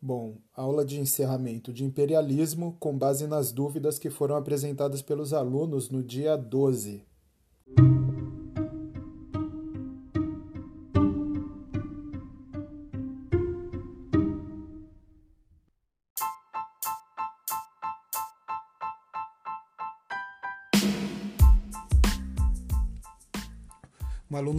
[0.00, 5.90] Bom, aula de encerramento de imperialismo com base nas dúvidas que foram apresentadas pelos alunos
[5.90, 7.02] no dia 12.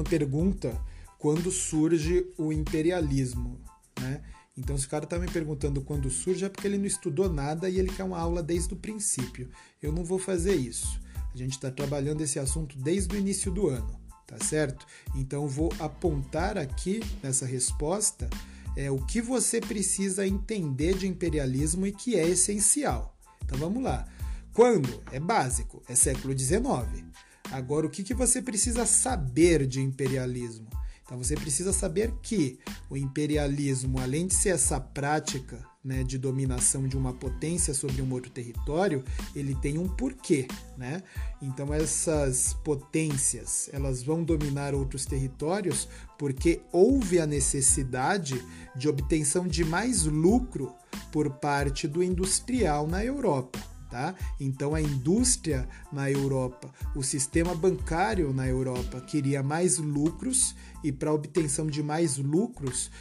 [0.08, 0.80] Pergunta
[1.18, 3.60] quando surge o imperialismo,
[4.00, 4.22] né?
[4.58, 7.70] Então, se o cara está me perguntando quando surge, é porque ele não estudou nada
[7.70, 9.50] e ele quer uma aula desde o princípio.
[9.82, 11.00] Eu não vou fazer isso.
[11.32, 14.88] A gente está trabalhando esse assunto desde o início do ano, tá certo?
[15.16, 18.28] Então, vou apontar aqui nessa resposta
[18.76, 23.16] é, o que você precisa entender de imperialismo e que é essencial.
[23.46, 24.08] Então, vamos lá.
[24.54, 25.04] Quando?
[25.12, 27.06] É básico, é século XIX.
[27.52, 30.68] Agora, o que, que você precisa saber de imperialismo?
[31.08, 36.86] Então você precisa saber que o imperialismo, além de ser essa prática né, de dominação
[36.86, 41.02] de uma potência sobre um outro território, ele tem um porquê, né?
[41.42, 45.88] Então essas potências elas vão dominar outros territórios
[46.20, 48.44] porque houve a necessidade
[48.76, 50.76] de obtenção de mais lucro
[51.10, 53.77] por parte do industrial na Europa.
[53.90, 54.14] Tá?
[54.38, 61.14] Então a indústria na Europa, o sistema bancário na Europa queria mais lucros e para
[61.14, 62.92] obtenção de mais lucros,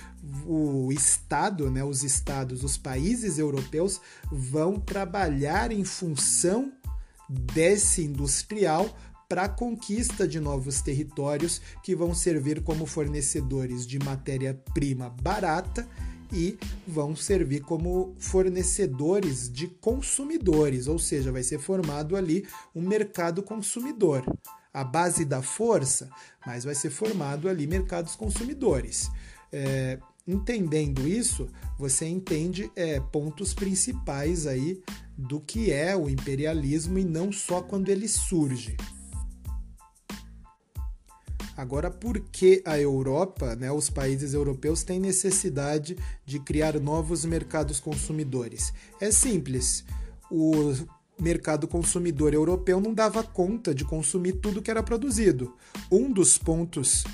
[0.46, 6.72] o Estado, né, os estados, os países europeus vão trabalhar em função
[7.28, 8.96] desse industrial
[9.28, 15.88] para a conquista de novos territórios que vão servir como fornecedores de matéria-prima barata
[16.32, 23.42] e vão servir como fornecedores de consumidores, ou seja, vai ser formado ali um mercado
[23.42, 24.24] consumidor
[24.76, 26.10] a base da força,
[26.44, 29.10] mas vai ser formado ali mercados consumidores.
[29.50, 31.48] É, entendendo isso,
[31.78, 34.82] você entende é, pontos principais aí
[35.16, 38.76] do que é o imperialismo e não só quando ele surge.
[41.56, 47.80] Agora, por que a Europa, né, os países europeus, têm necessidade de criar novos mercados
[47.80, 48.72] consumidores?
[49.00, 49.84] É simples.
[50.30, 50.74] O
[51.18, 55.54] mercado consumidor europeu não dava conta de consumir tudo que era produzido.
[55.90, 57.04] Um dos pontos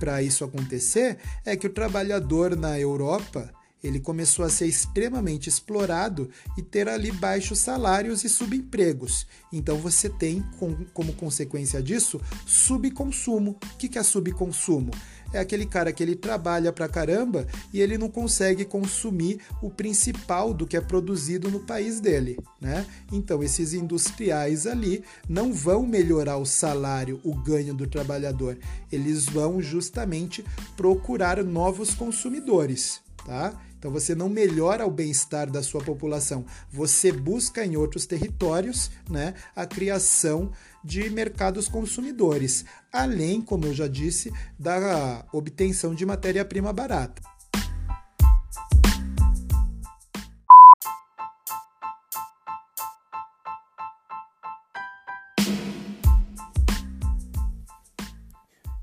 [0.00, 3.52] para isso acontecer é que o trabalhador na Europa
[3.82, 9.26] ele começou a ser extremamente explorado e ter ali baixos salários e subempregos.
[9.52, 10.44] Então você tem,
[10.92, 13.58] como consequência disso, subconsumo.
[13.72, 14.90] O que é subconsumo?
[15.32, 20.54] é aquele cara que ele trabalha pra caramba e ele não consegue consumir o principal
[20.54, 22.86] do que é produzido no país dele, né?
[23.12, 28.58] Então esses industriais ali não vão melhorar o salário, o ganho do trabalhador,
[28.90, 30.44] eles vão justamente
[30.76, 33.60] procurar novos consumidores, tá?
[33.78, 39.34] Então você não melhora o bem-estar da sua população, você busca em outros territórios né,
[39.54, 40.50] a criação
[40.82, 47.22] de mercados consumidores, além, como eu já disse, da obtenção de matéria-prima barata.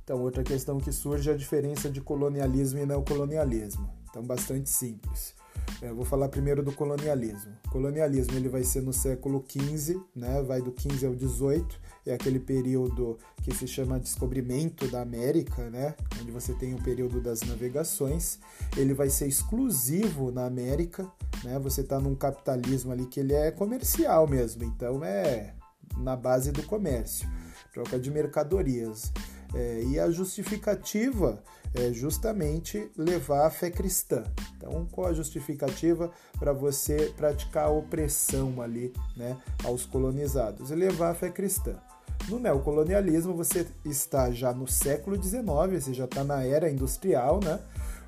[0.06, 3.90] Então, outra questão que surge é a diferença de colonialismo e neocolonialismo.
[4.08, 5.34] Então, bastante simples.
[5.82, 7.52] Eu vou falar primeiro do colonialismo.
[7.66, 10.44] O colonialismo ele vai ser no século XV, né?
[10.44, 11.66] vai do XV ao XVIII,
[12.06, 15.96] é aquele período que se chama descobrimento da América, né?
[16.22, 18.38] onde você tem o período das navegações.
[18.78, 21.12] Ele vai ser exclusivo na América,
[21.44, 21.58] né?
[21.58, 25.56] você está num capitalismo ali que ele é comercial mesmo, então é
[25.98, 27.28] na base do comércio,
[27.74, 29.12] troca de mercadorias.
[29.54, 31.42] É, e a justificativa
[31.74, 34.24] é justamente levar a fé cristã.
[34.58, 40.72] Então, qual a justificativa para você praticar a opressão ali né, aos colonizados?
[40.72, 41.76] E levar a fé cristã.
[42.30, 45.44] No neocolonialismo, você está já no século XIX,
[45.84, 47.60] você já está na era industrial, né?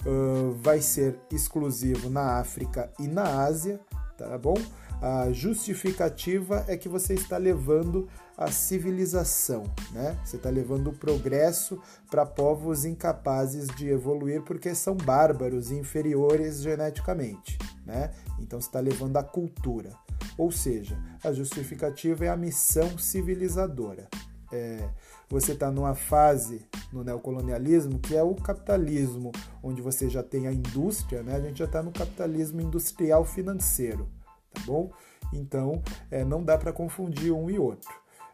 [0.05, 3.79] Uh, vai ser exclusivo na África e na Ásia,
[4.17, 4.55] tá bom?
[5.01, 10.17] A justificativa é que você está levando a civilização, né?
[10.25, 11.79] Você está levando o progresso
[12.09, 18.11] para povos incapazes de evoluir porque são bárbaros e inferiores geneticamente, né?
[18.39, 19.91] Então você está levando a cultura.
[20.35, 24.07] Ou seja, a justificativa é a missão civilizadora.
[24.51, 24.89] É,
[25.29, 30.53] você está numa fase no neocolonialismo que é o capitalismo, onde você já tem a
[30.53, 31.35] indústria, né?
[31.35, 34.16] A gente já está no capitalismo industrial financeiro
[34.57, 34.91] tá bom?
[35.33, 37.89] Então, é, não dá para confundir um e outro.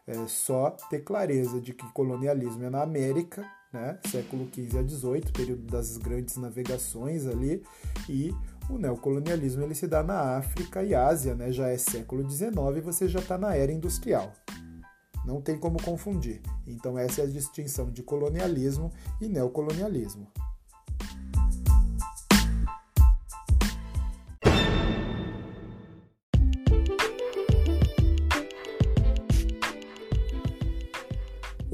[0.06, 3.98] é só ter clareza de que colonialismo é na América, né?
[4.06, 7.64] século XV a XVIII, período das grandes navegações ali,
[8.08, 8.34] e
[8.70, 11.52] o neocolonialismo ele se dá na África e Ásia, né?
[11.52, 14.31] já é século XIX e você já está na era industrial.
[15.25, 16.42] Não tem como confundir.
[16.68, 18.92] Então, essa é a distinção de colonialismo
[19.22, 20.28] e neocolonialismo.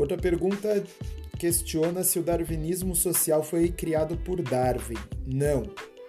[0.09, 0.83] Outra pergunta
[1.37, 4.95] questiona se o darwinismo social foi criado por Darwin.
[5.23, 5.61] Não,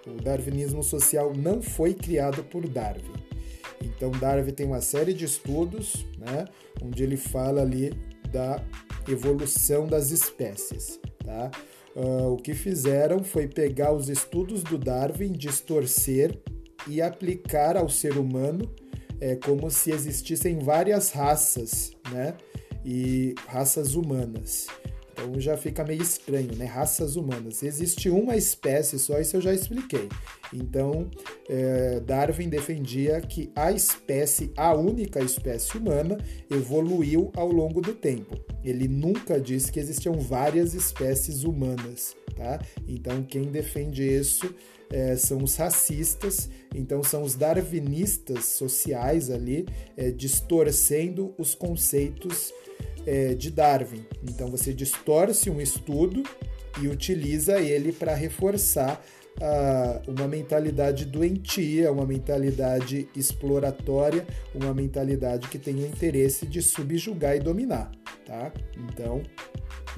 [0.07, 3.13] o darwinismo social não foi criado por Darwin.
[3.79, 6.45] Então, Darwin tem uma série de estudos, né,
[6.81, 7.93] onde ele fala ali
[8.31, 8.65] da
[9.07, 10.99] evolução das espécies.
[11.23, 11.51] Tá?
[11.95, 16.35] Uh, o que fizeram foi pegar os estudos do Darwin, distorcer
[16.87, 18.67] e aplicar ao ser humano
[19.19, 22.33] é, como se existissem várias raças, né?
[22.83, 24.67] E raças humanas.
[25.21, 26.65] Então já fica meio estranho, né?
[26.65, 27.61] Raças humanas.
[27.61, 30.09] Existe uma espécie só, isso eu já expliquei.
[30.53, 31.09] Então,
[31.47, 36.17] é, Darwin defendia que a espécie, a única espécie humana,
[36.49, 38.37] evoluiu ao longo do tempo.
[38.63, 42.59] Ele nunca disse que existiam várias espécies humanas, tá?
[42.87, 44.53] Então, quem defende isso
[44.91, 49.65] é, são os racistas, então são os darwinistas sociais ali,
[49.95, 52.53] é, distorcendo os conceitos
[53.05, 54.05] é, de Darwin.
[54.23, 56.23] Então você distorce um estudo
[56.81, 59.03] e utiliza ele para reforçar
[59.37, 67.35] uh, uma mentalidade doentia, uma mentalidade exploratória, uma mentalidade que tem o interesse de subjugar
[67.35, 67.91] e dominar.
[68.25, 68.51] Tá?
[68.77, 69.21] Então,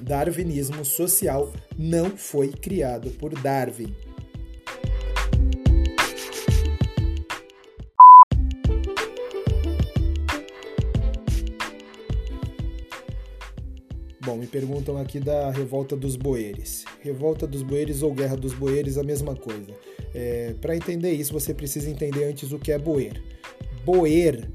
[0.00, 3.94] darwinismo social não foi criado por Darwin.
[14.44, 16.84] Me perguntam aqui da Revolta dos Boeres.
[17.00, 19.72] Revolta dos Boeres ou Guerra dos Boeres, a mesma coisa.
[20.14, 23.22] É, Para entender isso, você precisa entender antes o que é Boer.
[23.84, 24.50] Boer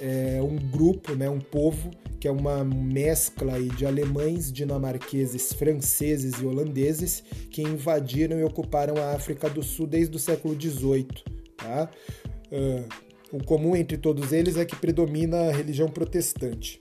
[0.00, 6.46] é um grupo, né, um povo que é uma mescla de alemães, dinamarqueses, franceses e
[6.46, 11.06] holandeses que invadiram e ocuparam a África do Sul desde o século XVIII.
[11.58, 11.90] Tá?
[12.50, 16.80] Uh, o comum entre todos eles é que predomina a religião protestante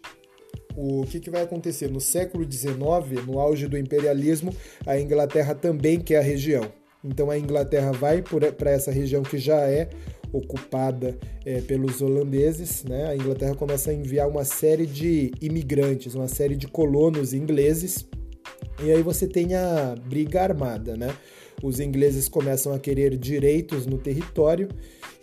[0.75, 1.89] o que, que vai acontecer?
[1.89, 4.53] No século XIX, no auge do imperialismo,
[4.85, 6.63] a Inglaterra também quer a região.
[7.03, 9.89] Então a Inglaterra vai para essa região que já é
[10.31, 13.07] ocupada é, pelos holandeses, né?
[13.07, 18.07] A Inglaterra começa a enviar uma série de imigrantes, uma série de colonos ingleses,
[18.83, 21.15] e aí você tem a briga armada, né?
[21.61, 24.69] Os ingleses começam a querer direitos no território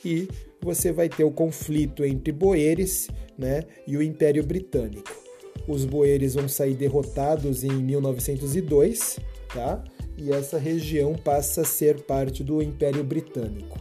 [0.05, 0.29] e
[0.63, 5.30] você vai ter o conflito entre boeres, né, e o Império Britânico
[5.67, 9.19] os boeres vão sair derrotados em 1902,
[9.53, 9.83] tá?
[10.17, 13.79] E essa região passa a ser parte do Império Britânico.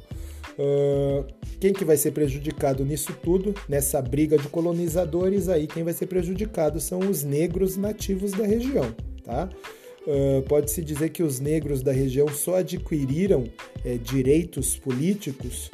[0.57, 1.25] Uh,
[1.59, 6.07] quem que vai ser prejudicado nisso tudo, nessa briga de colonizadores aí, quem vai ser
[6.07, 8.93] prejudicado são os negros nativos da região,
[9.23, 9.49] tá?
[10.05, 13.45] Uh, Pode-se dizer que os negros da região só adquiriram
[13.85, 15.69] é, direitos políticos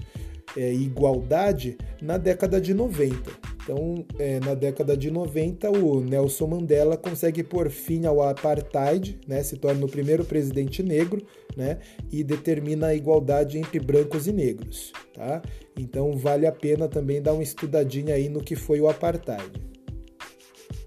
[0.56, 3.56] é, igualdade na década de 90.
[3.63, 9.41] Então, é, na década de 90, o Nelson Mandela consegue pôr fim ao apartheid, né,
[9.41, 11.25] se torna o primeiro presidente negro
[11.58, 11.80] né,
[12.12, 14.94] e determina a igualdade entre brancos e negros.
[15.13, 15.41] Tá?
[15.75, 19.65] Então, vale a pena também dar uma estudadinha aí no que foi o apartheid.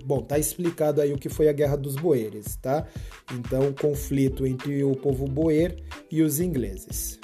[0.05, 2.87] Bom, tá explicado aí o que foi a Guerra dos Boeres, tá?
[3.35, 5.77] Então, conflito entre o povo boer
[6.11, 7.19] e os ingleses.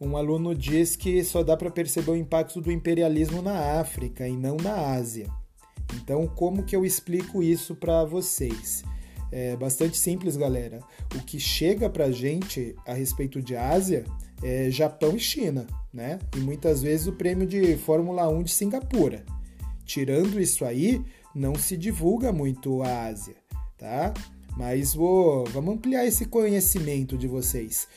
[0.00, 4.36] Um aluno diz que só dá para perceber o impacto do imperialismo na África e
[4.36, 5.26] não na Ásia.
[5.96, 8.84] Então, como que eu explico isso para vocês?
[9.32, 10.78] É bastante simples, galera.
[11.16, 14.04] O que chega para a gente a respeito de Ásia
[14.40, 16.20] é Japão e China, né?
[16.36, 19.24] E muitas vezes o prêmio de Fórmula 1 de Singapura.
[19.84, 21.02] Tirando isso aí,
[21.34, 23.36] não se divulga muito a Ásia,
[23.76, 24.14] tá?
[24.56, 27.88] Mas vou, vamos ampliar esse conhecimento de vocês.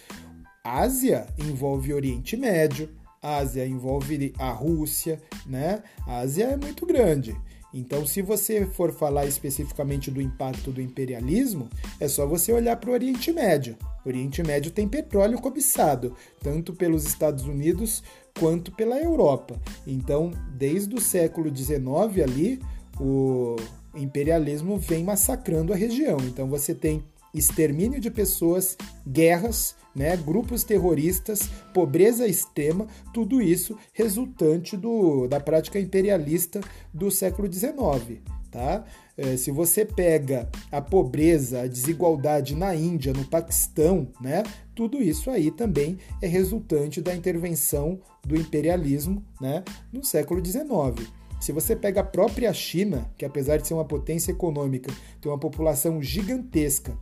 [0.64, 2.90] Ásia envolve Oriente Médio,
[3.22, 5.84] Ásia envolve a Rússia, né?
[6.06, 7.36] A Ásia é muito grande.
[7.74, 12.90] Então, se você for falar especificamente do impacto do imperialismo, é só você olhar para
[12.90, 13.78] o Oriente Médio.
[14.04, 18.04] O Oriente Médio tem petróleo cobiçado, tanto pelos Estados Unidos
[18.38, 19.58] quanto pela Europa.
[19.88, 22.60] Então, desde o século XIX ali,
[23.00, 23.56] o,
[23.96, 26.18] imperialismo vem massacrando a região.
[26.22, 27.04] Então você tem
[27.34, 28.78] extermínio de pessoas,
[29.08, 36.62] guerras, né, grupos terroristas, pobreza extrema, tudo isso resultante do, da prática imperialista
[36.94, 38.22] do século XIX.
[38.50, 38.84] Tá?
[39.18, 44.44] É, se você pega a pobreza, a desigualdade na Índia, no Paquistão, né,
[44.76, 51.10] tudo isso aí também é resultante da intervenção do imperialismo né, no século XIX.
[51.40, 55.40] Se você pega a própria China, que apesar de ser uma potência econômica, tem uma
[55.40, 56.96] população gigantesca,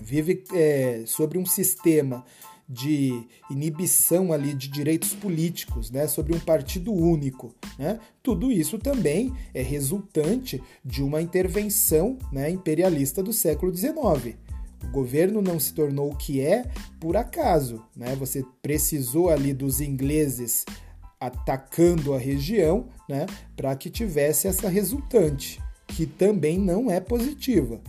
[0.00, 2.24] vive é, sobre um sistema
[2.68, 7.98] de inibição ali de direitos políticos, né, sobre um partido único, né?
[8.22, 14.36] Tudo isso também é resultante de uma intervenção né, imperialista do século XIX.
[14.82, 16.64] O governo não se tornou o que é
[16.98, 18.16] por acaso, né?
[18.16, 20.64] Você precisou ali dos ingleses
[21.20, 27.80] atacando a região, né, para que tivesse essa resultante, que também não é positiva.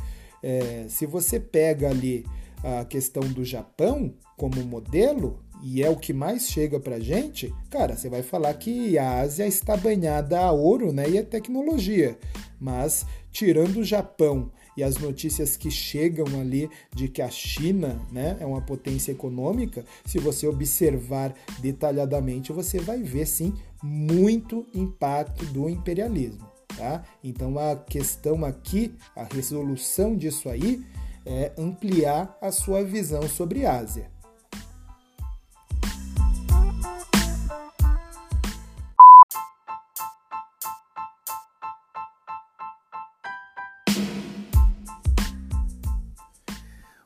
[0.43, 2.25] É, se você pega ali
[2.61, 7.95] a questão do Japão como modelo, e é o que mais chega pra gente, cara,
[7.95, 12.17] você vai falar que a Ásia está banhada a ouro né, e a tecnologia.
[12.59, 18.35] Mas, tirando o Japão e as notícias que chegam ali de que a China né,
[18.41, 25.69] é uma potência econômica, se você observar detalhadamente, você vai ver sim muito impacto do
[25.69, 26.52] imperialismo.
[26.77, 27.03] Tá?
[27.23, 30.83] Então a questão aqui, a resolução disso aí,
[31.25, 34.11] é ampliar a sua visão sobre a Ásia.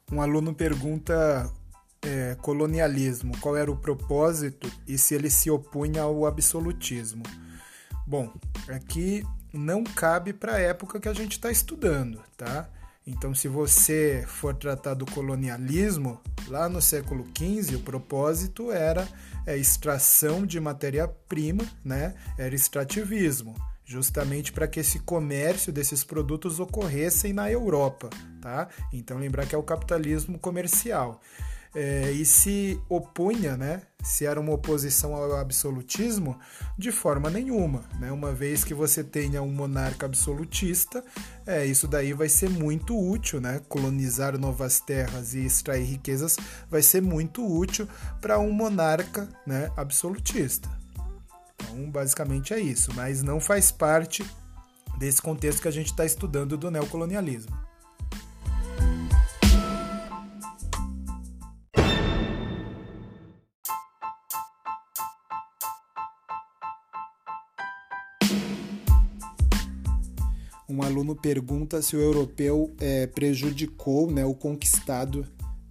[0.10, 1.52] Um aluno pergunta
[2.02, 7.24] é, colonialismo, qual era o propósito e se ele se opunha ao absolutismo.
[8.06, 8.34] Bom,
[8.70, 9.24] aqui
[9.58, 12.70] não cabe para a época que a gente está estudando, tá?
[13.06, 19.08] Então, se você for tratar do colonialismo, lá no século XV, o propósito era
[19.46, 22.16] é, extração de matéria-prima, né?
[22.38, 28.10] era extrativismo, justamente para que esse comércio desses produtos ocorressem na Europa.
[28.42, 28.68] Tá?
[28.92, 31.22] Então, lembrar que é o capitalismo comercial
[31.76, 36.40] é, e se opunha, né, se era uma oposição ao absolutismo,
[36.78, 37.84] de forma nenhuma.
[38.00, 38.12] Né?
[38.12, 41.04] Uma vez que você tenha um monarca absolutista,
[41.46, 43.62] é, isso daí vai ser muito útil, né?
[43.68, 46.38] colonizar novas terras e extrair riquezas
[46.70, 47.88] vai ser muito útil
[48.22, 50.70] para um monarca né, absolutista.
[51.56, 54.26] Então, basicamente é isso, mas não faz parte
[54.98, 57.67] desse contexto que a gente está estudando do neocolonialismo.
[70.70, 75.26] Um aluno pergunta se o europeu é, prejudicou né, o conquistado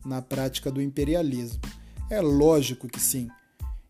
[0.04, 1.60] na prática do imperialismo.
[2.08, 3.28] É lógico que sim.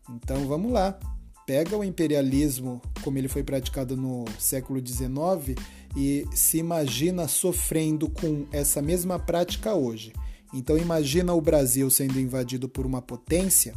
[0.09, 0.99] Então vamos lá.
[1.45, 5.57] Pega o imperialismo como ele foi praticado no século XIX
[5.95, 10.11] e se imagina sofrendo com essa mesma prática hoje.
[10.53, 13.73] Então imagina o Brasil sendo invadido por uma potência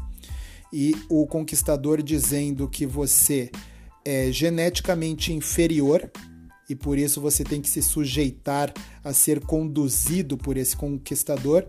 [0.73, 3.51] e o conquistador dizendo que você
[4.05, 6.11] é geneticamente inferior
[6.71, 8.73] e por isso você tem que se sujeitar
[9.03, 11.67] a ser conduzido por esse conquistador.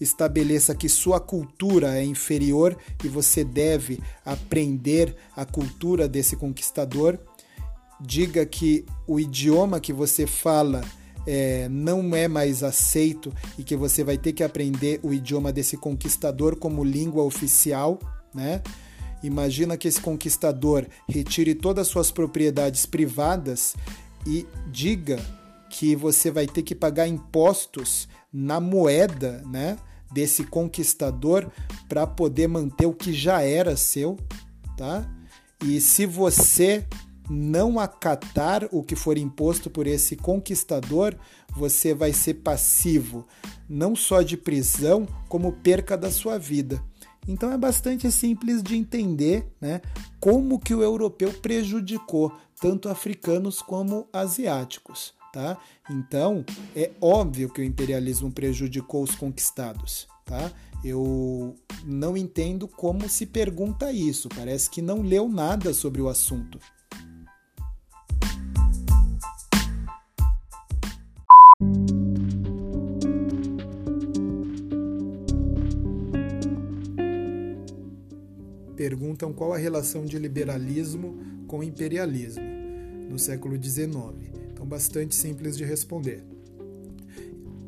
[0.00, 7.20] Estabeleça que sua cultura é inferior e você deve aprender a cultura desse conquistador.
[8.00, 10.80] Diga que o idioma que você fala
[11.24, 15.76] é, não é mais aceito e que você vai ter que aprender o idioma desse
[15.76, 18.00] conquistador como língua oficial,
[18.34, 18.60] né?
[19.22, 23.76] Imagina que esse conquistador retire todas as suas propriedades privadas
[24.26, 25.18] e diga
[25.70, 29.78] que você vai ter que pagar impostos na moeda, né,
[30.12, 31.50] desse conquistador
[31.88, 34.18] para poder manter o que já era seu,
[34.76, 35.08] tá?
[35.64, 36.86] E se você
[37.30, 41.16] não acatar o que for imposto por esse conquistador,
[41.54, 43.26] você vai ser passivo
[43.68, 46.82] não só de prisão, como perca da sua vida.
[47.26, 49.80] Então é bastante simples de entender né,
[50.18, 55.14] como que o europeu prejudicou tanto africanos como asiáticos.
[55.32, 55.56] Tá?
[55.90, 56.44] Então
[56.76, 60.06] é óbvio que o imperialismo prejudicou os conquistados.
[60.24, 60.52] Tá?
[60.84, 66.58] Eu não entendo como se pergunta isso, parece que não leu nada sobre o assunto.
[78.82, 82.42] Perguntam qual a relação de liberalismo com imperialismo
[83.08, 83.94] no século XIX.
[84.52, 86.24] Então bastante simples de responder.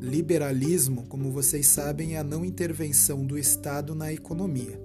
[0.01, 4.77] Liberalismo, como vocês sabem, é a não intervenção do Estado na economia.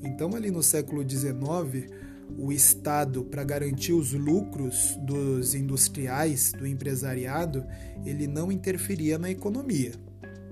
[0.00, 1.90] Então, ali no século XIX,
[2.38, 7.66] o Estado, para garantir os lucros dos industriais, do empresariado,
[8.06, 9.92] ele não interferia na economia,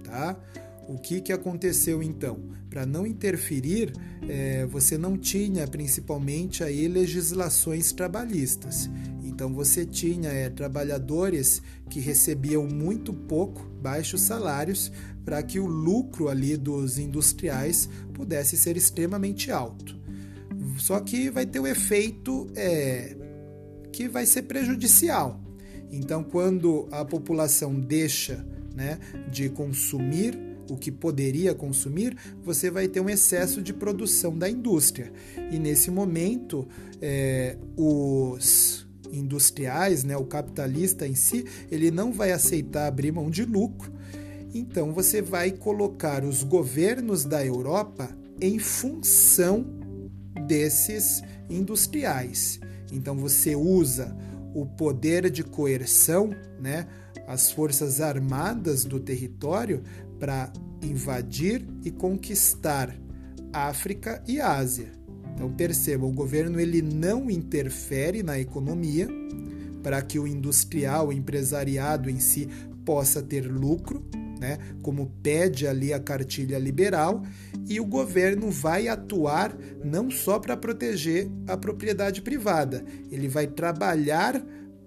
[0.02, 0.36] tá?
[0.88, 2.40] O que, que aconteceu então?
[2.68, 3.92] Para não interferir,
[4.28, 8.90] é, você não tinha principalmente aí legislações trabalhistas.
[9.22, 14.90] Então você tinha é, trabalhadores que recebiam muito pouco, baixos salários,
[15.24, 20.00] para que o lucro ali dos industriais pudesse ser extremamente alto.
[20.78, 23.16] Só que vai ter o um efeito é,
[23.92, 25.40] que vai ser prejudicial.
[25.90, 28.98] Então, quando a população deixa né,
[29.30, 35.12] de consumir o que poderia consumir, você vai ter um excesso de produção da indústria.
[35.50, 36.66] E nesse momento,
[37.00, 43.44] é, os industriais, né, o capitalista em si, ele não vai aceitar abrir mão de
[43.44, 43.92] lucro.
[44.54, 48.08] Então você vai colocar os governos da Europa
[48.40, 49.66] em função
[50.46, 52.58] desses industriais.
[52.90, 54.16] Então você usa
[54.54, 56.86] o poder de coerção, né,
[57.26, 59.82] as forças armadas do território
[60.22, 62.96] para invadir e conquistar
[63.52, 64.92] África e Ásia.
[65.34, 69.08] Então perceba, o governo ele não interfere na economia
[69.82, 72.48] para que o industrial, o empresariado em si
[72.84, 74.06] possa ter lucro,
[74.38, 77.24] né, como pede ali a cartilha liberal,
[77.68, 79.52] e o governo vai atuar
[79.84, 84.40] não só para proteger a propriedade privada, ele vai trabalhar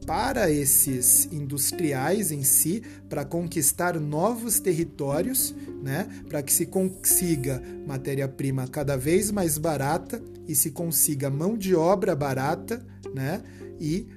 [0.05, 8.67] para esses industriais em si, para conquistar novos territórios, né, para que se consiga matéria-prima
[8.67, 13.41] cada vez mais barata e se consiga mão de obra barata, né,
[13.79, 14.07] e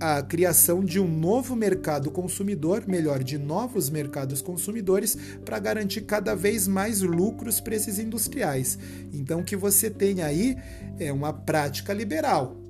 [0.00, 6.36] a criação de um novo mercado consumidor, melhor, de novos mercados consumidores, para garantir cada
[6.36, 8.78] vez mais lucros para esses industriais.
[9.12, 10.56] Então, o que você tem aí
[11.00, 12.67] é uma prática liberal.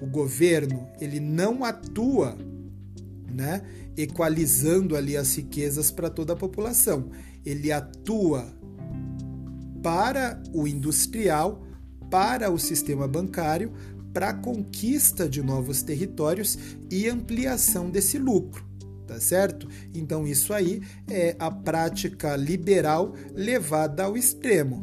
[0.00, 2.36] O governo ele não atua,
[3.32, 3.62] né,
[3.96, 7.10] equalizando ali as riquezas para toda a população.
[7.44, 8.46] Ele atua
[9.82, 11.64] para o industrial,
[12.10, 13.72] para o sistema bancário,
[14.12, 16.58] para a conquista de novos territórios
[16.90, 18.64] e ampliação desse lucro.
[19.06, 19.68] Tá certo?
[19.94, 24.82] Então, isso aí é a prática liberal levada ao extremo.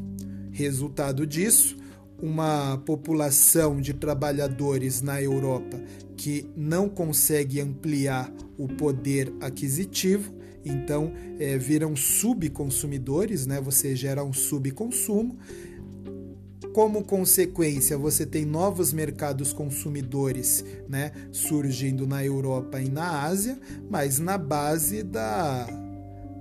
[0.51, 1.75] Resultado disso,
[2.23, 5.77] uma população de trabalhadores na Europa
[6.15, 10.33] que não consegue ampliar o poder aquisitivo,
[10.63, 13.59] então é, viram subconsumidores, né?
[13.59, 15.37] você gera um subconsumo
[16.71, 23.59] como consequência, você tem novos mercados consumidores né, surgindo na Europa e na Ásia,
[23.89, 25.67] mas na base da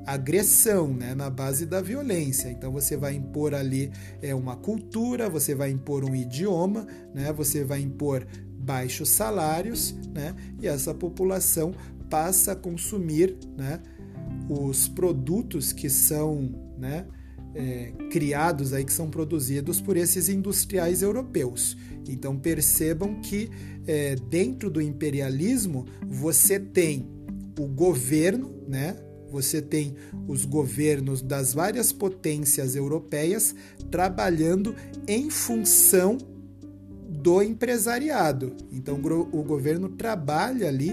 [0.07, 2.51] agressão, né, na base da violência.
[2.51, 7.65] Então você vai impor ali é, uma cultura, você vai impor um idioma, né, você
[7.65, 8.27] vai impor
[8.59, 11.73] baixos salários, né, e essa população
[12.09, 13.81] passa a consumir né,
[14.49, 17.07] os produtos que são né,
[17.55, 21.77] é, criados aí que são produzidos por esses industriais europeus.
[22.09, 23.51] Então percebam que
[23.87, 27.09] é, dentro do imperialismo você tem
[27.59, 28.97] o governo, né?
[29.33, 29.95] Você tem
[30.29, 33.55] os governos das várias potências europeias
[33.91, 34.77] trabalhando
[35.09, 36.19] em função
[37.09, 38.55] do empresariado.
[38.71, 39.01] Então
[39.33, 40.93] o governo trabalha ali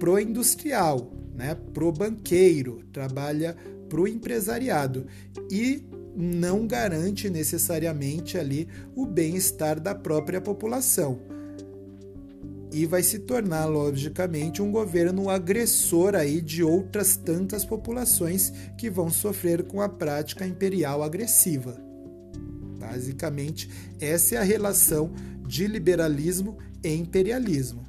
[0.00, 1.56] pro industrial, né?
[1.72, 3.56] Pro banqueiro, trabalha
[3.88, 5.06] pro empresariado.
[5.48, 5.84] E
[6.16, 11.35] não garante necessariamente ali o bem-estar da própria população.
[12.76, 19.08] E vai se tornar, logicamente, um governo agressor aí de outras tantas populações que vão
[19.08, 21.74] sofrer com a prática imperial agressiva.
[22.78, 25.10] Basicamente, essa é a relação
[25.46, 27.82] de liberalismo e imperialismo.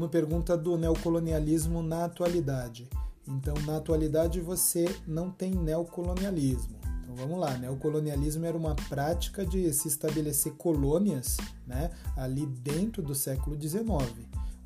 [0.00, 2.88] O aluno pergunta do neocolonialismo na atualidade.
[3.28, 6.74] Então, na atualidade, você não tem neocolonialismo.
[7.02, 7.58] Então, vamos lá.
[7.58, 11.36] Neocolonialismo era uma prática de se estabelecer colônias
[11.66, 13.84] né, ali dentro do século XIX,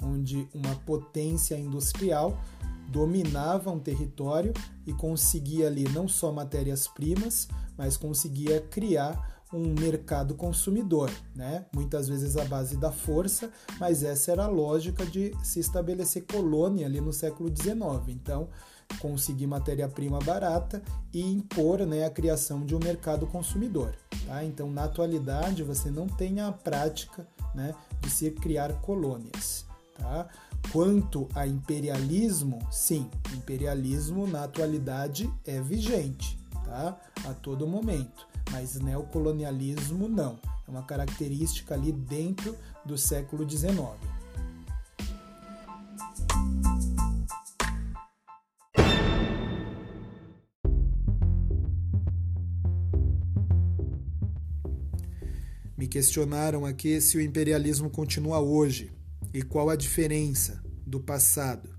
[0.04, 2.38] onde uma potência industrial
[2.86, 4.52] dominava um território
[4.86, 11.64] e conseguia ali não só matérias-primas, mas conseguia criar um mercado consumidor, né?
[11.72, 16.86] muitas vezes à base da força, mas essa era a lógica de se estabelecer colônia
[16.86, 18.08] ali no século XIX.
[18.08, 18.48] Então,
[18.98, 23.94] conseguir matéria-prima barata e impor né, a criação de um mercado consumidor.
[24.26, 24.44] Tá?
[24.44, 29.64] Então, na atualidade, você não tem a prática né, de se criar colônias.
[29.96, 30.28] Tá?
[30.72, 36.98] Quanto a imperialismo, sim, imperialismo na atualidade é vigente tá?
[37.24, 40.38] a todo momento, mas neocolonialismo não.
[40.66, 44.14] É uma característica ali dentro do século XIX.
[55.76, 58.90] Me questionaram aqui se o imperialismo continua hoje
[59.34, 61.73] e qual a diferença do passado.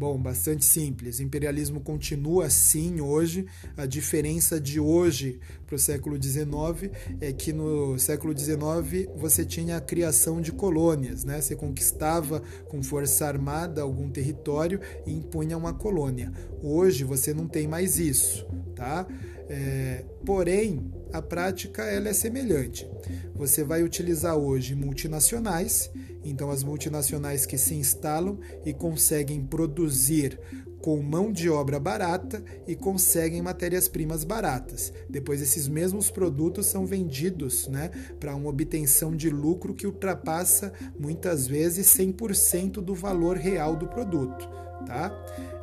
[0.00, 1.18] Bom, bastante simples.
[1.18, 3.44] O imperialismo continua assim hoje.
[3.76, 9.76] A diferença de hoje para o século XIX é que no século XIX você tinha
[9.76, 11.38] a criação de colônias, né?
[11.38, 16.32] Você conquistava com força armada algum território e impunha uma colônia.
[16.62, 19.06] Hoje você não tem mais isso, tá?
[19.50, 22.88] É, porém, a prática ela é semelhante.
[23.34, 25.90] Você vai utilizar hoje multinacionais,
[26.24, 30.38] então as multinacionais que se instalam e conseguem produzir
[30.80, 34.92] com mão de obra barata e conseguem matérias-primas baratas.
[35.08, 41.46] Depois esses mesmos produtos são vendidos né, para uma obtenção de lucro que ultrapassa muitas
[41.46, 44.69] vezes 100% do valor real do produto.
[44.90, 45.12] Tá?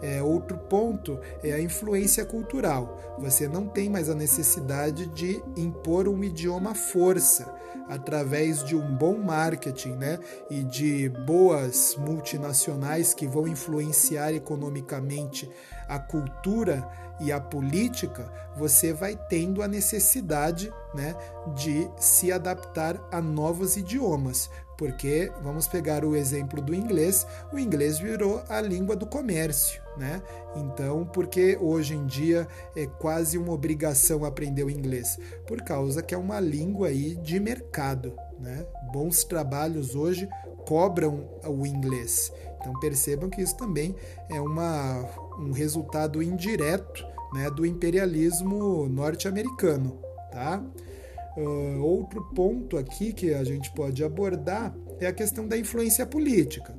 [0.02, 2.98] É, outro ponto é a influência cultural.
[3.20, 7.54] Você não tem mais a necessidade de impor um idioma à força
[7.90, 10.18] através de um bom marketing né,
[10.50, 15.52] e de boas multinacionais que vão influenciar economicamente
[15.90, 16.88] a cultura
[17.20, 21.16] e a política, você vai tendo a necessidade né,
[21.56, 24.50] de se adaptar a novos idiomas.
[24.78, 29.82] Porque, vamos pegar o exemplo do inglês, o inglês virou a língua do comércio.
[29.98, 30.22] Né?
[30.56, 35.18] Então, porque hoje em dia é quase uma obrigação aprender o inglês?
[35.48, 38.16] Por causa que é uma língua aí de mercado.
[38.40, 38.64] Né?
[38.94, 40.30] Bons trabalhos hoje
[40.68, 42.32] cobram o inglês.
[42.60, 43.96] Então percebam que isso também
[44.30, 45.04] é uma,
[45.40, 50.00] um resultado indireto né, do imperialismo norte-americano.
[50.32, 50.64] Tá?
[51.38, 56.76] Uh, outro ponto aqui que a gente pode abordar é a questão da influência política.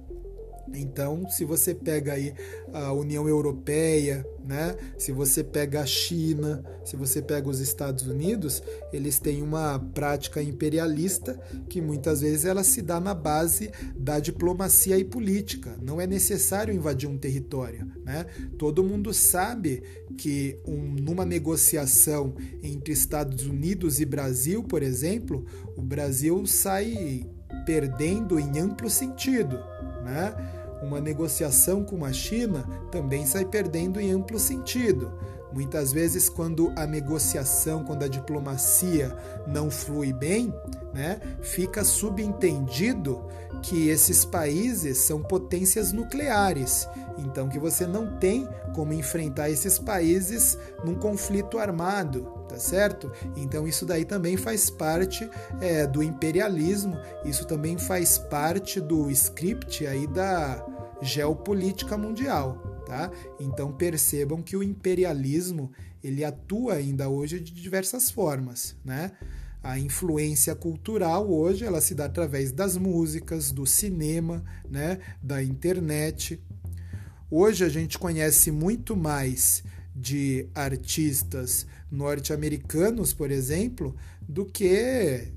[0.74, 2.33] Então, se você pega aí
[2.72, 4.74] a União Europeia, né?
[4.96, 10.42] Se você pega a China, se você pega os Estados Unidos, eles têm uma prática
[10.42, 15.76] imperialista que muitas vezes ela se dá na base da diplomacia e política.
[15.83, 18.24] Não é necessário invadir um território, né?
[18.59, 19.83] Todo mundo sabe
[20.16, 25.44] que um, numa negociação entre Estados Unidos e Brasil, por exemplo,
[25.76, 27.26] o Brasil sai
[27.66, 29.59] perdendo em amplo sentido,
[30.04, 30.58] né?
[30.82, 35.12] Uma negociação com a China também sai perdendo em amplo sentido.
[35.52, 40.52] Muitas vezes, quando a negociação, quando a diplomacia não flui bem,
[40.92, 43.24] né, fica subentendido
[43.62, 46.88] que esses países são potências nucleares.
[47.18, 53.11] Então, que você não tem como enfrentar esses países num conflito armado, tá certo?
[53.37, 55.28] Então, isso daí também faz parte
[55.61, 60.64] é, do imperialismo, isso também faz parte do script aí da
[61.02, 62.67] geopolítica mundial.
[62.88, 63.12] Tá?
[63.38, 65.70] Então percebam que o imperialismo
[66.03, 69.12] ele atua ainda hoje de diversas formas, né?
[69.62, 75.01] A influência cultural hoje ela se dá através das músicas, do cinema, né?
[75.22, 76.40] Da internet.
[77.31, 79.62] Hoje a gente conhece muito mais
[79.94, 83.94] de artistas norte-americanos, por exemplo,
[84.27, 85.29] do que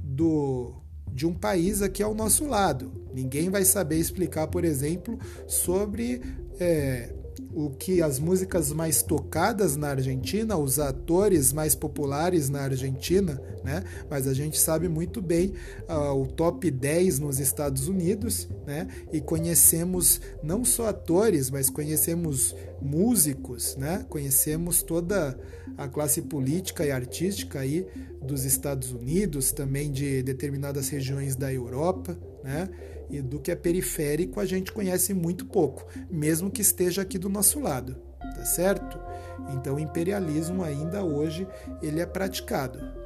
[0.00, 0.74] do
[1.12, 2.90] de um país aqui ao nosso lado.
[3.12, 6.22] Ninguém vai saber explicar, por exemplo, sobre
[6.62, 7.14] é,
[7.54, 13.84] o que as músicas mais tocadas na Argentina, os atores mais populares na Argentina, né?
[14.08, 15.52] Mas a gente sabe muito bem
[15.88, 18.88] uh, o top 10 nos Estados Unidos, né?
[19.12, 24.04] E conhecemos não só atores, mas conhecemos músicos, né?
[24.08, 25.38] Conhecemos toda
[25.76, 27.86] a classe política e artística aí
[28.20, 32.68] dos Estados Unidos, também de determinadas regiões da Europa, né?
[33.10, 37.28] E do que é periférico a gente conhece muito pouco, mesmo que esteja aqui do
[37.28, 38.98] nosso lado, tá certo?
[39.54, 41.46] Então o imperialismo ainda hoje
[41.82, 43.01] ele é praticado.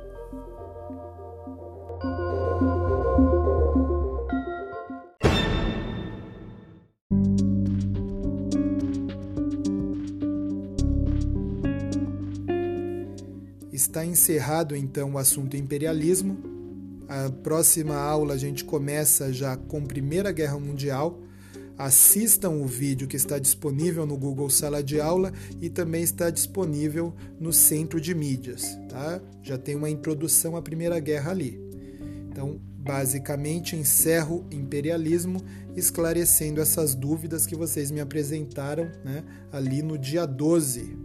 [14.17, 16.39] Encerrado então o assunto imperialismo.
[17.07, 21.21] A próxima aula a gente começa já com Primeira Guerra Mundial.
[21.77, 27.15] Assistam o vídeo que está disponível no Google Sala de Aula e também está disponível
[27.39, 29.21] no Centro de Mídias, tá?
[29.43, 31.61] Já tem uma introdução à Primeira Guerra ali.
[32.31, 35.43] Então, basicamente, encerro imperialismo
[35.77, 40.97] esclarecendo essas dúvidas que vocês me apresentaram né, ali no dia 12.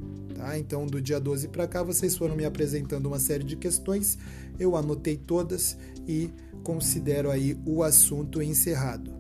[0.41, 0.57] Tá?
[0.57, 4.17] Então, do dia 12 para cá, vocês foram me apresentando uma série de questões,
[4.57, 5.77] eu anotei todas
[6.07, 6.31] e
[6.63, 9.13] considero aí o assunto encerrado.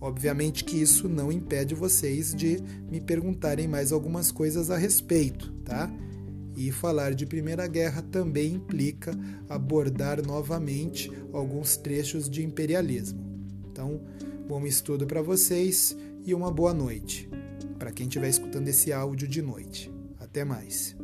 [0.00, 5.92] Obviamente que isso não impede vocês de me perguntarem mais algumas coisas a respeito, tá?
[6.56, 9.12] E falar de Primeira Guerra também implica
[9.48, 13.18] abordar novamente alguns trechos de imperialismo.
[13.72, 14.00] Então,
[14.46, 17.28] bom estudo para vocês e uma boa noite
[17.76, 19.93] para quem estiver escutando esse áudio de noite.
[20.34, 20.96] Até mais.